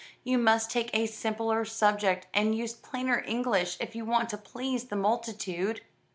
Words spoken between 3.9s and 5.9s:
you want to please the multitude."